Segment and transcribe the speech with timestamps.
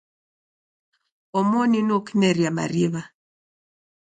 [1.37, 3.01] Omoni nuo kimeria mariw'a.